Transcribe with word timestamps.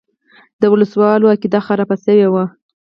د 0.61 0.63
وسله 0.71 0.95
والو 1.01 1.31
عقیده 1.33 1.59
خرابه 1.67 1.95
شوې 2.03 2.27
وه. 2.33 2.43